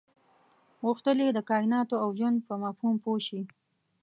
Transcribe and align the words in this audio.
غوښتل 0.85 1.17
یې 1.25 1.29
د 1.33 1.39
کایناتو 1.49 1.95
او 2.03 2.09
ژوند 2.19 2.37
په 2.47 2.53
مفهوم 2.63 2.95
پوه 3.03 3.19
شي. 3.27 3.41